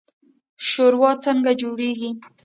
[0.67, 2.09] شورا څنګه جوړیږي؟